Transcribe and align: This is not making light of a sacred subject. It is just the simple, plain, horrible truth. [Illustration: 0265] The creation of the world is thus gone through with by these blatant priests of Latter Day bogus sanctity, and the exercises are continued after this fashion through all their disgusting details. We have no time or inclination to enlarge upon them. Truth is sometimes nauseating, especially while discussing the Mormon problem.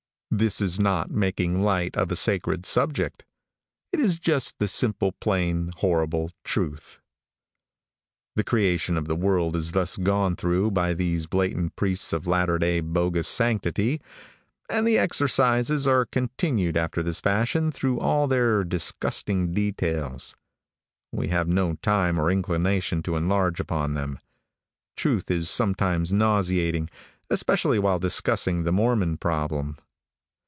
This 0.33 0.61
is 0.61 0.79
not 0.79 1.11
making 1.11 1.61
light 1.61 1.97
of 1.97 2.09
a 2.09 2.15
sacred 2.15 2.65
subject. 2.65 3.25
It 3.91 3.99
is 3.99 4.17
just 4.17 4.59
the 4.59 4.69
simple, 4.69 5.11
plain, 5.11 5.71
horrible 5.79 6.31
truth. 6.45 7.01
[Illustration: 8.37 8.95
0265] 8.95 8.95
The 8.95 8.95
creation 8.95 8.97
of 8.97 9.07
the 9.09 9.27
world 9.27 9.57
is 9.57 9.73
thus 9.73 9.97
gone 9.97 10.37
through 10.37 10.63
with 10.67 10.73
by 10.73 10.93
these 10.93 11.27
blatant 11.27 11.75
priests 11.75 12.13
of 12.13 12.25
Latter 12.27 12.57
Day 12.57 12.79
bogus 12.79 13.27
sanctity, 13.27 13.99
and 14.69 14.87
the 14.87 14.97
exercises 14.97 15.85
are 15.85 16.05
continued 16.05 16.77
after 16.77 17.03
this 17.03 17.19
fashion 17.19 17.69
through 17.69 17.99
all 17.99 18.29
their 18.29 18.63
disgusting 18.63 19.53
details. 19.53 20.37
We 21.11 21.27
have 21.27 21.49
no 21.49 21.73
time 21.81 22.17
or 22.17 22.31
inclination 22.31 23.03
to 23.03 23.17
enlarge 23.17 23.59
upon 23.59 23.95
them. 23.95 24.17
Truth 24.95 25.29
is 25.29 25.49
sometimes 25.49 26.13
nauseating, 26.13 26.89
especially 27.29 27.79
while 27.79 27.99
discussing 27.99 28.63
the 28.63 28.71
Mormon 28.71 29.17
problem. 29.17 29.75